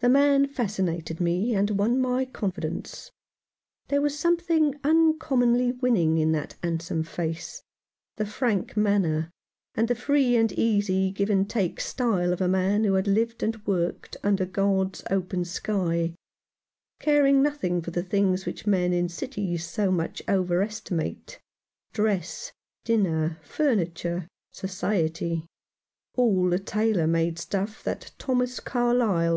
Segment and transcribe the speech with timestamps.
[0.00, 3.10] The man fascinated me and won my confidence.
[3.88, 7.62] There was something uncommonly winning in that handsome face,
[8.16, 9.30] the frank manner,
[9.74, 13.42] and the free and easy give and take style of a man who had lived
[13.42, 16.14] and worked under God's open sky,
[16.98, 21.40] caring nothing for the things which men in cities so much over estimate—
[21.92, 22.52] dress,
[22.84, 25.44] dinner, furniture, society—
[26.16, 29.30] all the tailor made stuff that Thomas Carlyle 179 Rough Justice.